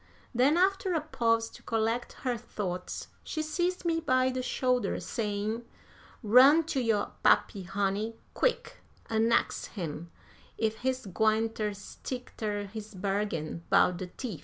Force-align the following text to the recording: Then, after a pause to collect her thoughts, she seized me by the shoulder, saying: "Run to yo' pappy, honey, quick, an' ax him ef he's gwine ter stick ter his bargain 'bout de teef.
Then, 0.33 0.57
after 0.57 0.95
a 0.95 1.01
pause 1.01 1.47
to 1.51 1.61
collect 1.61 2.13
her 2.25 2.35
thoughts, 2.35 3.09
she 3.23 3.43
seized 3.43 3.85
me 3.85 3.99
by 3.99 4.31
the 4.31 4.41
shoulder, 4.41 4.99
saying: 4.99 5.63
"Run 6.23 6.63
to 6.73 6.81
yo' 6.81 7.11
pappy, 7.21 7.61
honey, 7.61 8.15
quick, 8.33 8.77
an' 9.11 9.31
ax 9.31 9.65
him 9.77 10.09
ef 10.59 10.77
he's 10.77 11.05
gwine 11.05 11.49
ter 11.49 11.73
stick 11.73 12.33
ter 12.35 12.63
his 12.65 12.95
bargain 12.95 13.63
'bout 13.69 13.97
de 13.97 14.07
teef. 14.07 14.39